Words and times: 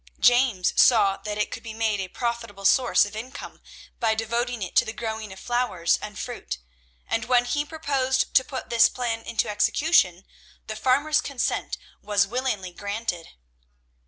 James 0.19 0.73
saw 0.81 1.17
that 1.17 1.37
it 1.37 1.51
could 1.51 1.61
be 1.61 1.75
made 1.75 1.99
a 1.99 2.07
profitable 2.07 2.65
source 2.65 3.05
of 3.05 3.15
income 3.15 3.61
by 3.99 4.15
devoting 4.15 4.63
it 4.63 4.75
to 4.75 4.83
the 4.83 4.93
growing 4.93 5.31
of 5.31 5.39
flowers 5.39 5.99
and 6.01 6.17
fruit, 6.17 6.57
and 7.07 7.25
when 7.25 7.45
he 7.45 7.63
proposed 7.63 8.33
to 8.33 8.43
put 8.43 8.71
this 8.71 8.89
plan 8.89 9.21
into 9.21 9.47
execution 9.47 10.25
the 10.65 10.75
farmer's 10.75 11.21
consent 11.21 11.77
was 12.01 12.25
willingly 12.25 12.71
granted. 12.73 13.27